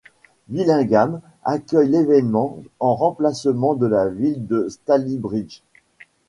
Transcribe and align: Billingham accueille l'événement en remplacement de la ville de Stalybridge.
Billingham 0.47 1.21
accueille 1.43 1.89
l'événement 1.89 2.57
en 2.79 2.95
remplacement 2.95 3.75
de 3.75 3.85
la 3.85 4.09
ville 4.09 4.47
de 4.47 4.67
Stalybridge. 4.67 5.61